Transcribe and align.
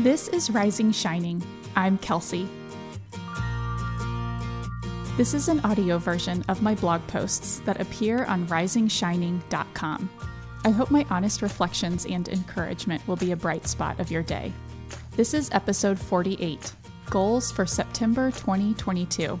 This 0.00 0.28
is 0.28 0.50
Rising 0.50 0.92
Shining. 0.92 1.42
I'm 1.74 1.96
Kelsey. 1.96 2.46
This 5.16 5.32
is 5.32 5.48
an 5.48 5.60
audio 5.60 5.96
version 5.96 6.44
of 6.48 6.60
my 6.60 6.74
blog 6.74 7.04
posts 7.06 7.60
that 7.60 7.80
appear 7.80 8.26
on 8.26 8.46
risingshining.com. 8.46 10.10
I 10.66 10.68
hope 10.68 10.90
my 10.90 11.06
honest 11.08 11.40
reflections 11.40 12.04
and 12.04 12.28
encouragement 12.28 13.08
will 13.08 13.16
be 13.16 13.32
a 13.32 13.36
bright 13.36 13.66
spot 13.66 13.98
of 13.98 14.10
your 14.10 14.22
day. 14.22 14.52
This 15.12 15.32
is 15.32 15.48
episode 15.52 15.98
48 15.98 16.74
Goals 17.08 17.50
for 17.50 17.64
September 17.64 18.30
2022. 18.32 19.40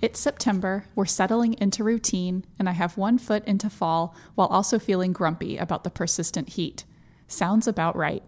It's 0.00 0.18
September, 0.18 0.86
we're 0.94 1.04
settling 1.04 1.58
into 1.60 1.84
routine, 1.84 2.46
and 2.58 2.70
I 2.70 2.72
have 2.72 2.96
one 2.96 3.18
foot 3.18 3.44
into 3.44 3.68
fall 3.68 4.14
while 4.34 4.48
also 4.48 4.78
feeling 4.78 5.12
grumpy 5.12 5.58
about 5.58 5.84
the 5.84 5.90
persistent 5.90 6.48
heat. 6.48 6.84
Sounds 7.28 7.68
about 7.68 7.96
right. 7.96 8.22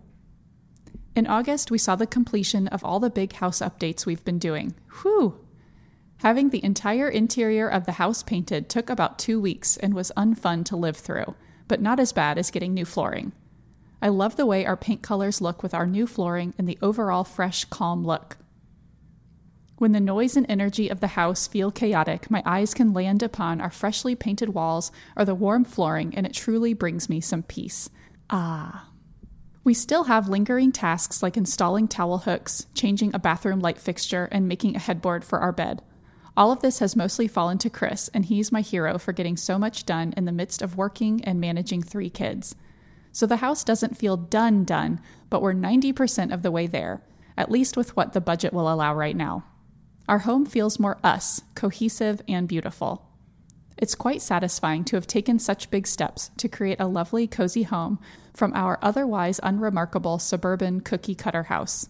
In 1.15 1.27
August, 1.29 1.71
we 1.71 1.79
saw 1.79 1.95
the 1.95 2.07
completion 2.07 2.67
of 2.69 2.85
all 2.85 2.99
the 2.99 3.11
big 3.11 3.35
house 3.35 3.61
updates 3.61 4.05
we've 4.05 4.25
been 4.25 4.39
doing. 4.39 4.75
Whew! 5.03 5.39
Having 6.19 6.51
the 6.51 6.65
entire 6.65 7.09
interior 7.09 7.69
of 7.69 7.87
the 7.87 7.93
house 7.93 8.23
painted 8.23 8.69
took 8.69 8.91
about 8.91 9.19
two 9.19 9.41
weeks 9.41 9.77
and 9.77 9.95
was 9.95 10.11
unfun 10.17 10.65
to 10.65 10.77
live 10.77 10.97
through, 10.97 11.35
but 11.69 11.81
not 11.81 12.01
as 12.01 12.13
bad 12.13 12.37
as 12.39 12.51
getting 12.51 12.75
new 12.75 12.85
flooring. 12.85 13.33
I 14.03 14.09
love 14.09 14.37
the 14.37 14.47
way 14.47 14.67
our 14.67 14.77
paint 14.77 15.03
colors 15.03 15.41
look 15.41 15.63
with 15.63 15.73
our 15.73 15.87
new 15.87 16.07
flooring 16.07 16.53
and 16.59 16.69
the 16.69 16.79
overall 16.83 17.25
fresh, 17.25 17.65
calm 17.67 18.05
look. 18.05 18.37
When 19.79 19.93
the 19.93 20.01
noise 20.01 20.37
and 20.37 20.47
energy 20.49 20.89
of 20.89 21.01
the 21.01 21.09
house 21.09 21.47
feel 21.47 21.71
chaotic, 21.71 22.31
my 22.31 22.43
eyes 22.45 22.75
can 22.75 22.93
land 22.93 23.23
upon 23.23 23.61
our 23.61 23.71
freshly 23.71 24.15
painted 24.15 24.51
walls 24.51 24.91
or 25.17 25.25
the 25.25 25.35
warm 25.35 25.65
flooring, 25.65 26.15
and 26.15 26.27
it 26.27 26.33
truly 26.33 26.75
brings 26.75 27.09
me 27.09 27.21
some 27.21 27.43
peace. 27.43 27.89
Ah. 28.31 28.89
We 29.65 29.73
still 29.73 30.05
have 30.05 30.29
lingering 30.29 30.73
tasks 30.73 31.23
like 31.23 31.39
installing 31.39 31.89
towel 31.89 32.19
hooks, 32.19 32.67
changing 32.75 33.15
a 33.15 33.19
bathroom 33.19 33.61
light 33.61 33.79
fixture, 33.79 34.29
and 34.31 34.47
making 34.47 34.77
a 34.77 34.79
headboard 34.79 35.25
for 35.25 35.39
our 35.39 35.53
bed. 35.53 35.83
All 36.37 36.53
of 36.53 36.61
this 36.61 36.81
has 36.81 36.95
mostly 36.95 37.27
fallen 37.27 37.56
to 37.59 37.71
Chris, 37.71 38.09
and 38.12 38.27
he's 38.27 38.53
my 38.53 38.61
hero 38.61 38.98
for 38.98 39.12
getting 39.12 39.39
so 39.39 39.59
much 39.59 39.87
done 39.87 40.12
in 40.19 40.27
the 40.27 40.33
midst 40.33 40.61
of 40.61 40.77
working 40.77 41.25
and 41.25 41.41
managing 41.41 41.83
three 41.83 42.11
kids. 42.11 42.55
So 43.11 43.25
the 43.25 43.37
house 43.39 43.65
doesn't 43.65 43.97
feel 43.97 44.19
done, 44.19 44.65
done, 44.65 45.01
but 45.31 45.41
we're 45.41 45.55
90% 45.55 46.34
of 46.34 46.43
the 46.43 46.51
way 46.51 46.67
there, 46.67 47.03
at 47.39 47.51
least 47.51 47.75
with 47.75 47.97
what 47.97 48.12
the 48.12 48.21
budget 48.21 48.53
will 48.53 48.71
allow 48.71 48.95
right 48.95 49.17
now. 49.17 49.45
Our 50.06 50.19
home 50.19 50.45
feels 50.45 50.78
more 50.78 50.99
us, 51.03 51.41
cohesive 51.55 52.21
and 52.28 52.47
beautiful. 52.47 53.06
It's 53.77 53.94
quite 53.94 54.22
satisfying 54.22 54.84
to 54.84 54.97
have 54.97 55.06
taken 55.06 55.39
such 55.39 55.70
big 55.70 55.86
steps 55.86 56.30
to 56.36 56.48
create 56.48 56.80
a 56.80 56.86
lovely, 56.86 57.27
cozy 57.27 57.64
home 57.64 57.98
from 58.33 58.53
our 58.55 58.78
otherwise 58.83 59.41
unremarkable 59.42 60.19
suburban 60.19 60.81
cookie 60.81 61.14
cutter 61.14 61.44
house. 61.44 61.89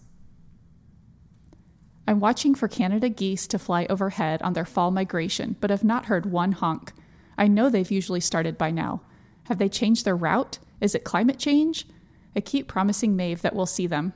I'm 2.07 2.19
watching 2.19 2.53
for 2.53 2.67
Canada 2.67 3.09
geese 3.09 3.47
to 3.47 3.59
fly 3.59 3.87
overhead 3.89 4.41
on 4.41 4.53
their 4.53 4.65
fall 4.65 4.91
migration, 4.91 5.55
but 5.59 5.71
have 5.71 5.83
not 5.83 6.05
heard 6.05 6.27
one 6.27 6.51
honk. 6.51 6.93
I 7.37 7.47
know 7.47 7.69
they've 7.69 7.89
usually 7.89 8.19
started 8.19 8.57
by 8.57 8.71
now. 8.71 9.01
Have 9.45 9.57
they 9.57 9.69
changed 9.69 10.05
their 10.05 10.15
route? 10.15 10.59
Is 10.81 10.93
it 10.93 11.03
climate 11.03 11.39
change? 11.39 11.87
I 12.35 12.41
keep 12.41 12.67
promising 12.67 13.15
Maeve 13.15 13.41
that 13.41 13.55
we'll 13.55 13.65
see 13.65 13.87
them. 13.87 14.13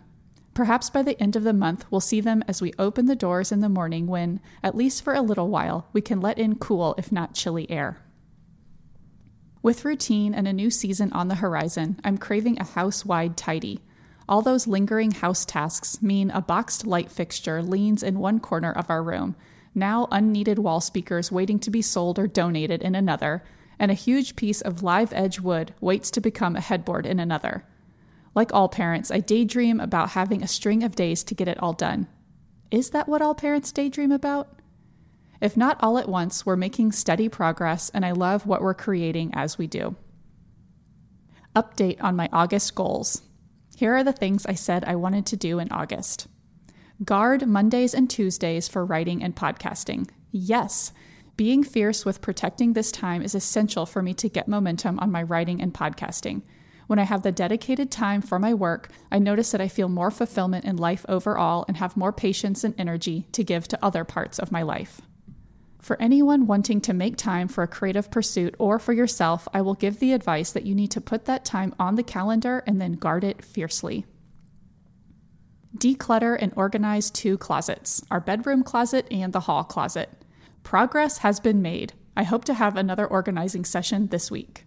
Perhaps 0.59 0.89
by 0.89 1.03
the 1.03 1.17
end 1.23 1.37
of 1.37 1.43
the 1.45 1.53
month, 1.53 1.85
we'll 1.89 2.01
see 2.01 2.19
them 2.19 2.43
as 2.45 2.61
we 2.61 2.73
open 2.77 3.05
the 3.05 3.15
doors 3.15 3.49
in 3.53 3.61
the 3.61 3.69
morning 3.69 4.07
when, 4.07 4.41
at 4.61 4.75
least 4.75 5.01
for 5.01 5.13
a 5.13 5.21
little 5.21 5.47
while, 5.47 5.87
we 5.93 6.01
can 6.01 6.19
let 6.19 6.37
in 6.37 6.55
cool, 6.55 6.95
if 6.97 7.13
not 7.13 7.33
chilly, 7.33 7.71
air. 7.71 8.01
With 9.61 9.85
routine 9.85 10.33
and 10.33 10.49
a 10.49 10.51
new 10.51 10.69
season 10.69 11.13
on 11.13 11.29
the 11.29 11.35
horizon, 11.35 11.97
I'm 12.03 12.17
craving 12.17 12.59
a 12.59 12.65
house 12.65 13.05
wide 13.05 13.37
tidy. 13.37 13.79
All 14.27 14.41
those 14.41 14.67
lingering 14.67 15.11
house 15.11 15.45
tasks 15.45 16.01
mean 16.01 16.29
a 16.29 16.41
boxed 16.41 16.85
light 16.85 17.09
fixture 17.09 17.63
leans 17.63 18.03
in 18.03 18.19
one 18.19 18.41
corner 18.41 18.73
of 18.73 18.89
our 18.89 19.01
room, 19.01 19.37
now 19.73 20.09
unneeded 20.11 20.59
wall 20.59 20.81
speakers 20.81 21.31
waiting 21.31 21.59
to 21.59 21.71
be 21.71 21.81
sold 21.81 22.19
or 22.19 22.27
donated 22.27 22.81
in 22.81 22.95
another, 22.95 23.45
and 23.79 23.91
a 23.91 23.93
huge 23.93 24.35
piece 24.35 24.59
of 24.59 24.83
live 24.83 25.13
edge 25.13 25.39
wood 25.39 25.73
waits 25.79 26.11
to 26.11 26.19
become 26.19 26.57
a 26.57 26.61
headboard 26.61 27.05
in 27.05 27.17
another. 27.17 27.63
Like 28.35 28.53
all 28.53 28.69
parents, 28.69 29.11
I 29.11 29.19
daydream 29.19 29.79
about 29.79 30.11
having 30.11 30.43
a 30.43 30.47
string 30.47 30.83
of 30.83 30.95
days 30.95 31.23
to 31.25 31.35
get 31.35 31.47
it 31.47 31.61
all 31.61 31.73
done. 31.73 32.07
Is 32.71 32.91
that 32.91 33.07
what 33.07 33.21
all 33.21 33.35
parents 33.35 33.71
daydream 33.71 34.11
about? 34.11 34.59
If 35.41 35.55
not 35.55 35.77
all 35.81 35.97
at 35.97 36.09
once, 36.09 36.45
we're 36.45 36.55
making 36.55 36.91
steady 36.91 37.29
progress, 37.29 37.89
and 37.89 38.05
I 38.05 38.11
love 38.11 38.45
what 38.45 38.61
we're 38.61 38.73
creating 38.73 39.31
as 39.33 39.57
we 39.57 39.67
do. 39.67 39.95
Update 41.55 42.01
on 42.01 42.15
my 42.15 42.29
August 42.31 42.75
goals. 42.75 43.23
Here 43.75 43.95
are 43.95 44.03
the 44.03 44.13
things 44.13 44.45
I 44.45 44.53
said 44.53 44.83
I 44.83 44.95
wanted 44.95 45.25
to 45.27 45.37
do 45.37 45.57
in 45.59 45.71
August. 45.71 46.27
Guard 47.05 47.47
Mondays 47.47 47.93
and 47.93 48.09
Tuesdays 48.09 48.67
for 48.67 48.85
writing 48.85 49.23
and 49.23 49.35
podcasting. 49.35 50.09
Yes, 50.31 50.91
being 51.37 51.63
fierce 51.63 52.03
with 52.03 52.21
protecting 52.21 52.73
this 52.73 52.91
time 52.91 53.21
is 53.21 53.33
essential 53.33 53.85
for 53.85 54.01
me 54.01 54.13
to 54.15 54.27
get 54.27 54.49
momentum 54.49 54.99
on 54.99 55.09
my 55.09 55.23
writing 55.23 55.61
and 55.61 55.73
podcasting. 55.73 56.41
When 56.89 56.97
I 56.97 57.03
have 57.03 57.21
the 57.21 57.31
dedicated 57.31 57.91
time 57.91 58.19
for 58.19 58.39
my 58.39 58.51
work, 58.51 58.89
I 59.11 59.19
notice 59.19 59.51
that 59.51 59.61
I 59.61 59.67
feel 59.67 59.89
more 59.89 60.09
fulfillment 60.09 60.65
in 60.65 60.75
life 60.75 61.05
overall 61.07 61.63
and 61.67 61.77
have 61.77 61.95
more 61.95 62.11
patience 62.11 62.63
and 62.63 62.73
energy 62.79 63.27
to 63.33 63.43
give 63.43 63.67
to 63.67 63.85
other 63.85 64.03
parts 64.03 64.39
of 64.39 64.51
my 64.51 64.63
life. 64.63 64.99
For 65.77 66.01
anyone 66.01 66.47
wanting 66.47 66.81
to 66.81 66.93
make 66.95 67.15
time 67.15 67.47
for 67.47 67.63
a 67.63 67.67
creative 67.67 68.09
pursuit 68.09 68.55
or 68.57 68.79
for 68.79 68.91
yourself, 68.91 69.47
I 69.53 69.61
will 69.61 69.75
give 69.75 69.99
the 69.99 70.13
advice 70.13 70.51
that 70.53 70.65
you 70.65 70.73
need 70.73 70.89
to 70.89 70.99
put 70.99 71.25
that 71.25 71.45
time 71.45 71.75
on 71.77 71.93
the 71.93 72.01
calendar 72.01 72.63
and 72.65 72.81
then 72.81 72.93
guard 72.93 73.23
it 73.23 73.45
fiercely. 73.45 74.07
Declutter 75.77 76.35
and 76.41 76.51
organize 76.55 77.11
two 77.11 77.37
closets 77.37 78.01
our 78.09 78.19
bedroom 78.19 78.63
closet 78.63 79.05
and 79.11 79.31
the 79.31 79.41
hall 79.41 79.63
closet. 79.63 80.09
Progress 80.63 81.19
has 81.19 81.39
been 81.39 81.61
made. 81.61 81.93
I 82.17 82.23
hope 82.23 82.45
to 82.45 82.55
have 82.55 82.75
another 82.75 83.05
organizing 83.05 83.63
session 83.63 84.07
this 84.07 84.31
week. 84.31 84.65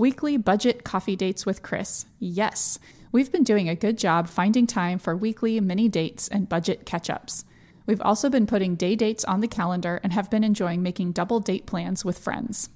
Weekly 0.00 0.38
budget 0.38 0.82
coffee 0.82 1.14
dates 1.14 1.44
with 1.44 1.62
Chris. 1.62 2.06
Yes, 2.18 2.78
we've 3.12 3.30
been 3.30 3.44
doing 3.44 3.68
a 3.68 3.74
good 3.74 3.98
job 3.98 4.30
finding 4.30 4.66
time 4.66 4.98
for 4.98 5.14
weekly 5.14 5.60
mini 5.60 5.90
dates 5.90 6.26
and 6.26 6.48
budget 6.48 6.86
catch 6.86 7.10
ups. 7.10 7.44
We've 7.84 8.00
also 8.00 8.30
been 8.30 8.46
putting 8.46 8.76
day 8.76 8.96
dates 8.96 9.26
on 9.26 9.40
the 9.40 9.46
calendar 9.46 10.00
and 10.02 10.14
have 10.14 10.30
been 10.30 10.42
enjoying 10.42 10.82
making 10.82 11.12
double 11.12 11.38
date 11.38 11.66
plans 11.66 12.02
with 12.02 12.18
friends. 12.18 12.70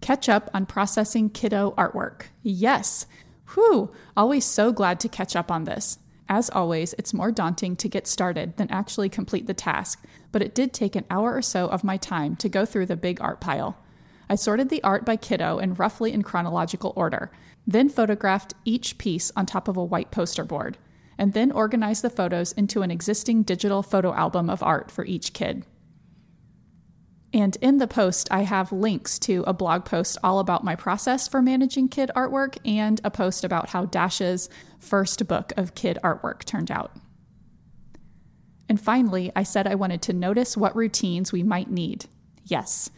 Catch 0.00 0.28
up 0.28 0.50
on 0.54 0.66
processing 0.66 1.30
kiddo 1.30 1.74
artwork. 1.76 2.26
Yes! 2.44 3.06
Whew! 3.54 3.92
Always 4.16 4.44
so 4.44 4.70
glad 4.70 5.00
to 5.00 5.08
catch 5.08 5.34
up 5.34 5.50
on 5.50 5.64
this. 5.64 5.98
As 6.28 6.48
always, 6.48 6.94
it's 6.96 7.12
more 7.12 7.32
daunting 7.32 7.74
to 7.74 7.88
get 7.88 8.06
started 8.06 8.56
than 8.56 8.70
actually 8.70 9.08
complete 9.08 9.48
the 9.48 9.52
task, 9.52 10.04
but 10.30 10.42
it 10.42 10.54
did 10.54 10.72
take 10.72 10.94
an 10.94 11.06
hour 11.10 11.34
or 11.34 11.42
so 11.42 11.66
of 11.66 11.82
my 11.82 11.96
time 11.96 12.36
to 12.36 12.48
go 12.48 12.64
through 12.64 12.86
the 12.86 12.94
big 12.94 13.20
art 13.20 13.40
pile. 13.40 13.76
I 14.28 14.34
sorted 14.34 14.68
the 14.68 14.82
art 14.82 15.04
by 15.04 15.16
kiddo 15.16 15.58
and 15.58 15.78
roughly 15.78 16.12
in 16.12 16.22
chronological 16.22 16.92
order, 16.96 17.30
then 17.66 17.88
photographed 17.88 18.54
each 18.64 18.98
piece 18.98 19.30
on 19.36 19.46
top 19.46 19.68
of 19.68 19.76
a 19.76 19.84
white 19.84 20.10
poster 20.10 20.44
board 20.44 20.78
and 21.18 21.32
then 21.32 21.50
organized 21.52 22.02
the 22.02 22.10
photos 22.10 22.52
into 22.52 22.82
an 22.82 22.90
existing 22.90 23.42
digital 23.42 23.82
photo 23.82 24.12
album 24.14 24.50
of 24.50 24.62
art 24.62 24.90
for 24.90 25.04
each 25.04 25.32
kid. 25.32 25.64
And 27.32 27.56
in 27.60 27.78
the 27.78 27.88
post, 27.88 28.28
I 28.30 28.42
have 28.42 28.72
links 28.72 29.18
to 29.20 29.44
a 29.46 29.52
blog 29.52 29.84
post 29.84 30.16
all 30.22 30.38
about 30.38 30.64
my 30.64 30.76
process 30.76 31.28
for 31.28 31.42
managing 31.42 31.88
kid 31.88 32.10
artwork 32.14 32.56
and 32.64 33.00
a 33.04 33.10
post 33.10 33.44
about 33.44 33.70
how 33.70 33.86
Dash's 33.86 34.48
first 34.78 35.26
book 35.26 35.52
of 35.56 35.74
kid 35.74 35.98
artwork 36.02 36.44
turned 36.44 36.70
out. 36.70 36.92
And 38.68 38.80
finally, 38.80 39.30
I 39.36 39.42
said 39.42 39.66
I 39.66 39.74
wanted 39.74 40.02
to 40.02 40.12
notice 40.12 40.56
what 40.56 40.74
routines 40.74 41.32
we 41.32 41.42
might 41.42 41.70
need. 41.70 42.06
Yes, 42.44 42.90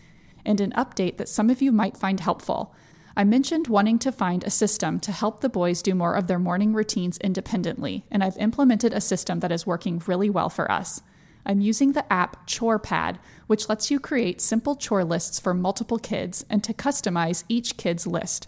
and 0.45 0.61
an 0.61 0.73
update 0.73 1.17
that 1.17 1.29
some 1.29 1.51
of 1.51 1.61
you 1.63 1.73
might 1.73 1.97
find 1.97 2.21
helpful 2.21 2.75
I 3.19 3.25
mentioned 3.25 3.67
wanting 3.67 3.99
to 3.99 4.13
find 4.13 4.45
a 4.45 4.51
system 4.51 5.01
to 5.01 5.11
help 5.11 5.41
the 5.41 5.49
boys 5.49 5.83
do 5.83 5.93
more 5.93 6.15
of 6.15 6.29
their 6.29 6.39
morning 6.39 6.73
routines 6.73 7.19
independently, 7.19 8.05
and 8.13 8.23
I've 8.23 8.39
implemented 8.39 8.93
a 8.93 9.01
system 9.01 9.41
that 9.41 9.51
is 9.51 9.67
working 9.67 10.01
really 10.07 10.31
well 10.31 10.49
for 10.49 10.71
us. 10.71 11.03
I'm 11.45 11.61
using 11.61 11.93
the 11.93 12.13
app 12.13 12.47
ChorePad, 12.47 13.17
which 13.49 13.69
lets 13.69 13.91
you 13.91 13.99
create 13.99 14.41
simple 14.41 14.77
chore 14.77 15.03
lists 15.03 15.41
for 15.41 15.53
multiple 15.53 15.99
kids 15.99 16.45
and 16.49 16.63
to 16.63 16.73
customize 16.73 17.43
each 17.49 17.77
kid's 17.77 18.07
list. 18.07 18.47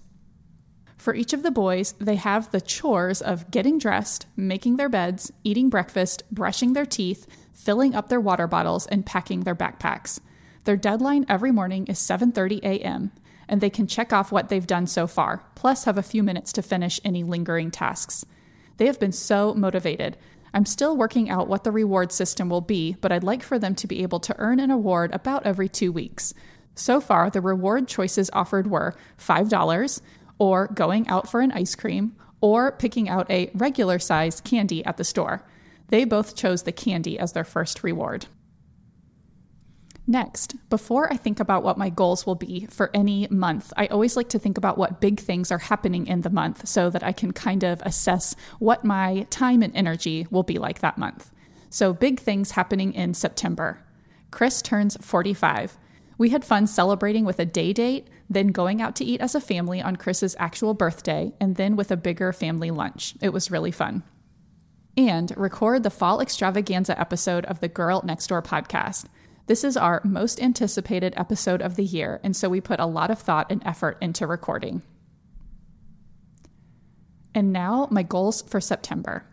For 0.96 1.16
each 1.16 1.32
of 1.32 1.42
the 1.42 1.50
boys, 1.50 1.94
they 1.98 2.14
have 2.14 2.52
the 2.52 2.60
chores 2.60 3.20
of 3.20 3.50
getting 3.50 3.76
dressed, 3.76 4.26
making 4.36 4.76
their 4.76 4.88
beds, 4.88 5.32
eating 5.42 5.68
breakfast, 5.68 6.22
brushing 6.30 6.74
their 6.74 6.86
teeth, 6.86 7.26
filling 7.52 7.96
up 7.96 8.08
their 8.08 8.20
water 8.20 8.46
bottles, 8.46 8.86
and 8.86 9.04
packing 9.04 9.40
their 9.40 9.56
backpacks. 9.56 10.20
Their 10.70 10.76
deadline 10.76 11.26
every 11.28 11.50
morning 11.50 11.88
is 11.88 11.98
7:30 11.98 12.60
a.m 12.62 13.10
and 13.48 13.60
they 13.60 13.70
can 13.70 13.88
check 13.88 14.12
off 14.12 14.30
what 14.30 14.50
they've 14.50 14.68
done 14.68 14.86
so 14.86 15.08
far, 15.08 15.42
plus 15.56 15.82
have 15.82 15.98
a 15.98 16.00
few 16.00 16.22
minutes 16.22 16.52
to 16.52 16.62
finish 16.62 17.00
any 17.04 17.24
lingering 17.24 17.72
tasks. 17.72 18.24
They 18.76 18.86
have 18.86 19.00
been 19.00 19.10
so 19.10 19.52
motivated. 19.52 20.16
I'm 20.54 20.64
still 20.64 20.96
working 20.96 21.28
out 21.28 21.48
what 21.48 21.64
the 21.64 21.72
reward 21.72 22.12
system 22.12 22.48
will 22.48 22.60
be, 22.60 22.96
but 23.00 23.10
I'd 23.10 23.24
like 23.24 23.42
for 23.42 23.58
them 23.58 23.74
to 23.74 23.88
be 23.88 24.04
able 24.04 24.20
to 24.20 24.36
earn 24.38 24.60
an 24.60 24.70
award 24.70 25.12
about 25.12 25.44
every 25.44 25.68
two 25.68 25.90
weeks. 25.90 26.34
So 26.76 27.00
far, 27.00 27.30
the 27.30 27.40
reward 27.40 27.88
choices 27.88 28.30
offered 28.32 28.68
were 28.68 28.94
$5, 29.18 30.00
or 30.38 30.68
going 30.68 31.08
out 31.08 31.28
for 31.28 31.40
an 31.40 31.50
ice 31.50 31.74
cream, 31.74 32.14
or 32.40 32.70
picking 32.70 33.08
out 33.08 33.28
a 33.28 33.50
regular 33.54 33.98
size 33.98 34.40
candy 34.40 34.84
at 34.84 34.98
the 34.98 35.02
store. 35.02 35.44
They 35.88 36.04
both 36.04 36.36
chose 36.36 36.62
the 36.62 36.70
candy 36.70 37.18
as 37.18 37.32
their 37.32 37.42
first 37.42 37.82
reward. 37.82 38.26
Next, 40.10 40.56
before 40.70 41.12
I 41.12 41.16
think 41.16 41.38
about 41.38 41.62
what 41.62 41.78
my 41.78 41.88
goals 41.88 42.26
will 42.26 42.34
be 42.34 42.66
for 42.66 42.90
any 42.92 43.28
month, 43.30 43.72
I 43.76 43.86
always 43.86 44.16
like 44.16 44.28
to 44.30 44.40
think 44.40 44.58
about 44.58 44.76
what 44.76 45.00
big 45.00 45.20
things 45.20 45.52
are 45.52 45.58
happening 45.58 46.08
in 46.08 46.22
the 46.22 46.30
month 46.30 46.66
so 46.66 46.90
that 46.90 47.04
I 47.04 47.12
can 47.12 47.32
kind 47.32 47.62
of 47.62 47.80
assess 47.82 48.34
what 48.58 48.84
my 48.84 49.24
time 49.30 49.62
and 49.62 49.72
energy 49.76 50.26
will 50.28 50.42
be 50.42 50.58
like 50.58 50.80
that 50.80 50.98
month. 50.98 51.30
So, 51.68 51.92
big 51.92 52.18
things 52.18 52.50
happening 52.50 52.92
in 52.92 53.14
September. 53.14 53.84
Chris 54.32 54.62
turns 54.62 54.96
45. 55.00 55.78
We 56.18 56.30
had 56.30 56.44
fun 56.44 56.66
celebrating 56.66 57.24
with 57.24 57.38
a 57.38 57.46
day 57.46 57.72
date, 57.72 58.08
then 58.28 58.48
going 58.48 58.82
out 58.82 58.96
to 58.96 59.04
eat 59.04 59.20
as 59.20 59.36
a 59.36 59.40
family 59.40 59.80
on 59.80 59.94
Chris's 59.94 60.34
actual 60.40 60.74
birthday, 60.74 61.32
and 61.40 61.54
then 61.54 61.76
with 61.76 61.92
a 61.92 61.96
bigger 61.96 62.32
family 62.32 62.72
lunch. 62.72 63.14
It 63.22 63.32
was 63.32 63.52
really 63.52 63.70
fun. 63.70 64.02
And 64.96 65.32
record 65.36 65.84
the 65.84 65.88
fall 65.88 66.20
extravaganza 66.20 67.00
episode 67.00 67.44
of 67.44 67.60
the 67.60 67.68
Girl 67.68 68.02
Next 68.04 68.26
Door 68.26 68.42
podcast. 68.42 69.06
This 69.50 69.64
is 69.64 69.76
our 69.76 70.00
most 70.04 70.40
anticipated 70.40 71.12
episode 71.16 71.60
of 71.60 71.74
the 71.74 71.82
year, 71.82 72.20
and 72.22 72.36
so 72.36 72.48
we 72.48 72.60
put 72.60 72.78
a 72.78 72.86
lot 72.86 73.10
of 73.10 73.18
thought 73.18 73.50
and 73.50 73.60
effort 73.66 73.98
into 74.00 74.24
recording. 74.24 74.82
And 77.34 77.52
now, 77.52 77.88
my 77.90 78.04
goals 78.04 78.42
for 78.42 78.60
September. 78.60 79.26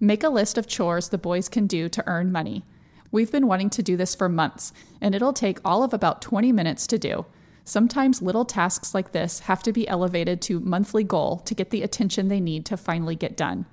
Make 0.00 0.24
a 0.24 0.28
list 0.28 0.58
of 0.58 0.66
chores 0.66 1.10
the 1.10 1.18
boys 1.18 1.48
can 1.48 1.68
do 1.68 1.88
to 1.90 2.02
earn 2.08 2.32
money. 2.32 2.64
We've 3.12 3.30
been 3.30 3.46
wanting 3.46 3.70
to 3.70 3.82
do 3.84 3.96
this 3.96 4.16
for 4.16 4.28
months, 4.28 4.72
and 5.00 5.14
it'll 5.14 5.32
take 5.32 5.60
all 5.64 5.84
of 5.84 5.94
about 5.94 6.20
20 6.20 6.50
minutes 6.50 6.88
to 6.88 6.98
do. 6.98 7.24
Sometimes 7.62 8.22
little 8.22 8.44
tasks 8.44 8.92
like 8.92 9.12
this 9.12 9.38
have 9.38 9.62
to 9.62 9.72
be 9.72 9.86
elevated 9.86 10.42
to 10.42 10.58
monthly 10.58 11.04
goal 11.04 11.36
to 11.44 11.54
get 11.54 11.70
the 11.70 11.84
attention 11.84 12.26
they 12.26 12.40
need 12.40 12.66
to 12.66 12.76
finally 12.76 13.14
get 13.14 13.36
done. 13.36 13.66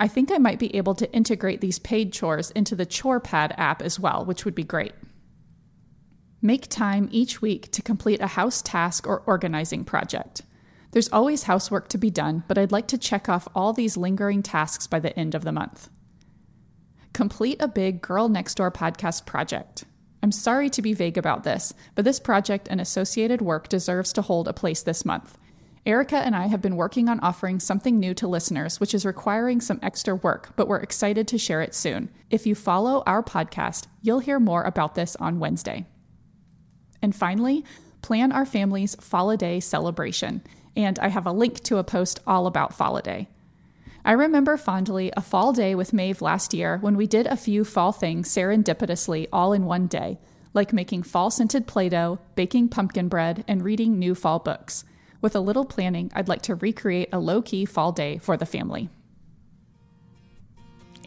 I 0.00 0.08
think 0.08 0.32
I 0.32 0.38
might 0.38 0.58
be 0.58 0.74
able 0.74 0.94
to 0.94 1.12
integrate 1.12 1.60
these 1.60 1.78
paid 1.78 2.10
chores 2.10 2.50
into 2.52 2.74
the 2.74 2.86
ChorePad 2.86 3.52
app 3.58 3.82
as 3.82 4.00
well, 4.00 4.24
which 4.24 4.46
would 4.46 4.54
be 4.54 4.64
great. 4.64 4.94
Make 6.40 6.68
time 6.68 7.10
each 7.12 7.42
week 7.42 7.70
to 7.72 7.82
complete 7.82 8.22
a 8.22 8.28
house 8.28 8.62
task 8.62 9.06
or 9.06 9.22
organizing 9.26 9.84
project. 9.84 10.40
There's 10.92 11.10
always 11.10 11.42
housework 11.42 11.88
to 11.88 11.98
be 11.98 12.08
done, 12.08 12.44
but 12.48 12.56
I'd 12.56 12.72
like 12.72 12.88
to 12.88 12.98
check 12.98 13.28
off 13.28 13.46
all 13.54 13.74
these 13.74 13.98
lingering 13.98 14.42
tasks 14.42 14.86
by 14.86 15.00
the 15.00 15.16
end 15.18 15.34
of 15.34 15.44
the 15.44 15.52
month. 15.52 15.90
Complete 17.12 17.60
a 17.60 17.68
big 17.68 18.00
Girl 18.00 18.30
Next 18.30 18.54
Door 18.54 18.72
podcast 18.72 19.26
project. 19.26 19.84
I'm 20.22 20.32
sorry 20.32 20.70
to 20.70 20.80
be 20.80 20.94
vague 20.94 21.18
about 21.18 21.44
this, 21.44 21.74
but 21.94 22.06
this 22.06 22.18
project 22.18 22.68
and 22.70 22.80
associated 22.80 23.42
work 23.42 23.68
deserves 23.68 24.14
to 24.14 24.22
hold 24.22 24.48
a 24.48 24.54
place 24.54 24.82
this 24.82 25.04
month. 25.04 25.36
Erica 25.86 26.16
and 26.16 26.36
I 26.36 26.46
have 26.46 26.60
been 26.60 26.76
working 26.76 27.08
on 27.08 27.20
offering 27.20 27.58
something 27.58 27.98
new 27.98 28.12
to 28.14 28.28
listeners, 28.28 28.80
which 28.80 28.92
is 28.92 29.06
requiring 29.06 29.62
some 29.62 29.80
extra 29.82 30.14
work, 30.14 30.52
but 30.54 30.68
we're 30.68 30.76
excited 30.76 31.26
to 31.28 31.38
share 31.38 31.62
it 31.62 31.74
soon. 31.74 32.10
If 32.28 32.46
you 32.46 32.54
follow 32.54 33.02
our 33.06 33.22
podcast, 33.22 33.86
you'll 34.02 34.18
hear 34.18 34.38
more 34.38 34.62
about 34.62 34.94
this 34.94 35.16
on 35.16 35.38
Wednesday. 35.38 35.86
And 37.00 37.16
finally, 37.16 37.64
plan 38.02 38.30
our 38.30 38.44
family's 38.44 38.94
Fall-A-Day 38.96 39.60
celebration, 39.60 40.42
and 40.76 40.98
I 40.98 41.08
have 41.08 41.26
a 41.26 41.32
link 41.32 41.60
to 41.64 41.78
a 41.78 41.84
post 41.84 42.20
all 42.26 42.46
about 42.46 42.74
Fall-A-Day. 42.74 43.28
I 44.04 44.12
remember 44.12 44.58
fondly 44.58 45.10
a 45.16 45.22
fall 45.22 45.52
day 45.52 45.74
with 45.74 45.92
Maeve 45.92 46.22
last 46.22 46.54
year 46.54 46.78
when 46.78 46.96
we 46.96 47.06
did 47.06 47.26
a 47.26 47.36
few 47.36 47.64
fall 47.64 47.92
things 47.92 48.28
serendipitously 48.28 49.28
all 49.32 49.52
in 49.54 49.64
one 49.64 49.86
day, 49.86 50.18
like 50.52 50.72
making 50.72 51.04
fall 51.04 51.30
scented 51.30 51.66
Play 51.66 51.88
Doh, 51.88 52.18
baking 52.34 52.68
pumpkin 52.68 53.08
bread, 53.08 53.44
and 53.46 53.62
reading 53.62 53.98
new 53.98 54.14
fall 54.14 54.38
books. 54.38 54.84
With 55.20 55.36
a 55.36 55.40
little 55.40 55.64
planning, 55.64 56.10
I'd 56.14 56.28
like 56.28 56.42
to 56.42 56.54
recreate 56.54 57.10
a 57.12 57.18
low 57.18 57.42
key 57.42 57.64
fall 57.64 57.92
day 57.92 58.18
for 58.18 58.36
the 58.36 58.46
family. 58.46 58.88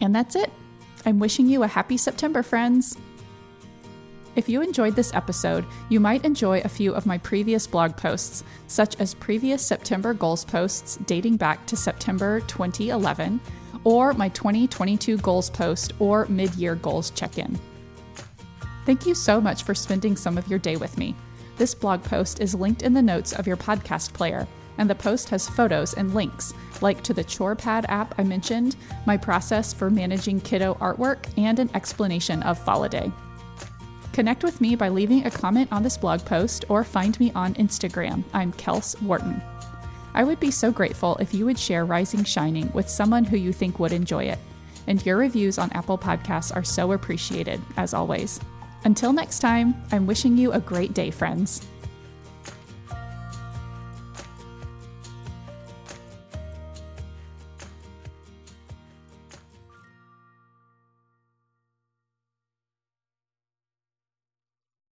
And 0.00 0.14
that's 0.14 0.36
it. 0.36 0.50
I'm 1.04 1.18
wishing 1.18 1.48
you 1.48 1.62
a 1.62 1.68
happy 1.68 1.96
September, 1.96 2.42
friends. 2.42 2.96
If 4.36 4.48
you 4.48 4.62
enjoyed 4.62 4.96
this 4.96 5.14
episode, 5.14 5.64
you 5.88 6.00
might 6.00 6.24
enjoy 6.24 6.60
a 6.60 6.68
few 6.68 6.92
of 6.94 7.06
my 7.06 7.18
previous 7.18 7.66
blog 7.66 7.96
posts, 7.96 8.42
such 8.66 8.98
as 9.00 9.14
previous 9.14 9.64
September 9.64 10.12
goals 10.12 10.44
posts 10.44 10.96
dating 11.06 11.36
back 11.36 11.66
to 11.66 11.76
September 11.76 12.40
2011, 12.40 13.40
or 13.84 14.12
my 14.14 14.28
2022 14.30 15.18
goals 15.18 15.50
post 15.50 15.92
or 16.00 16.26
mid 16.26 16.54
year 16.54 16.74
goals 16.74 17.10
check 17.10 17.38
in. 17.38 17.58
Thank 18.86 19.06
you 19.06 19.14
so 19.14 19.40
much 19.40 19.62
for 19.62 19.74
spending 19.74 20.16
some 20.16 20.36
of 20.36 20.48
your 20.48 20.58
day 20.58 20.76
with 20.76 20.98
me. 20.98 21.14
This 21.56 21.74
blog 21.74 22.02
post 22.02 22.40
is 22.40 22.54
linked 22.54 22.82
in 22.82 22.94
the 22.94 23.02
notes 23.02 23.32
of 23.32 23.46
your 23.46 23.56
podcast 23.56 24.12
player, 24.12 24.46
and 24.76 24.90
the 24.90 24.94
post 24.94 25.28
has 25.28 25.48
photos 25.48 25.94
and 25.94 26.12
links, 26.12 26.52
like 26.80 27.02
to 27.04 27.14
the 27.14 27.22
ChorePad 27.22 27.84
app 27.88 28.14
I 28.18 28.24
mentioned, 28.24 28.74
my 29.06 29.16
process 29.16 29.72
for 29.72 29.88
managing 29.88 30.40
kiddo 30.40 30.74
artwork, 30.74 31.26
and 31.36 31.60
an 31.60 31.70
explanation 31.74 32.42
of 32.42 32.58
Fall-A-Day. 32.58 33.12
Connect 34.12 34.42
with 34.42 34.60
me 34.60 34.74
by 34.74 34.88
leaving 34.88 35.26
a 35.26 35.30
comment 35.30 35.68
on 35.72 35.84
this 35.84 35.96
blog 35.96 36.24
post 36.24 36.64
or 36.68 36.82
find 36.82 37.18
me 37.20 37.30
on 37.36 37.54
Instagram. 37.54 38.24
I'm 38.32 38.52
Kels 38.52 39.00
Wharton. 39.02 39.40
I 40.14 40.24
would 40.24 40.38
be 40.40 40.50
so 40.50 40.72
grateful 40.72 41.16
if 41.16 41.34
you 41.34 41.44
would 41.46 41.58
share 41.58 41.84
Rising 41.84 42.24
Shining 42.24 42.70
with 42.72 42.88
someone 42.88 43.24
who 43.24 43.36
you 43.36 43.52
think 43.52 43.78
would 43.78 43.92
enjoy 43.92 44.24
it. 44.24 44.38
And 44.86 45.04
your 45.04 45.16
reviews 45.16 45.58
on 45.58 45.72
Apple 45.72 45.98
Podcasts 45.98 46.54
are 46.54 46.62
so 46.62 46.92
appreciated, 46.92 47.60
as 47.76 47.94
always. 47.94 48.38
Until 48.84 49.12
next 49.12 49.38
time, 49.38 49.74
I'm 49.92 50.06
wishing 50.06 50.36
you 50.36 50.52
a 50.52 50.60
great 50.60 50.92
day, 50.92 51.10
friends. 51.10 51.66